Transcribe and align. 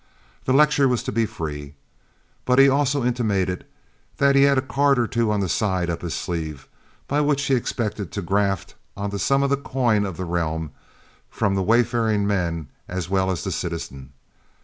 The 0.45 0.51
lecture 0.51 0.87
was 0.87 1.03
to 1.03 1.11
be 1.11 1.27
free, 1.27 1.75
but 2.43 2.57
he 2.57 2.67
also 2.67 3.03
intimated 3.05 3.67
that 4.17 4.33
he 4.33 4.41
had 4.41 4.57
a 4.57 4.61
card 4.63 4.97
or 4.97 5.05
two 5.05 5.29
on 5.31 5.41
the 5.41 5.47
side 5.47 5.91
up 5.91 6.01
his 6.01 6.15
sleeve, 6.15 6.67
by 7.07 7.21
which 7.21 7.43
he 7.43 7.53
expected 7.53 8.11
to 8.13 8.23
graft 8.23 8.73
onto 8.97 9.19
some 9.19 9.43
of 9.43 9.51
the 9.51 9.57
coin 9.57 10.03
of 10.07 10.17
the 10.17 10.25
realm 10.25 10.71
from 11.29 11.53
the 11.53 11.61
wayfaring 11.61 12.25
man 12.25 12.69
as 12.87 13.11
well 13.11 13.29
as 13.29 13.43
the 13.43 13.51
citizen. 13.51 14.13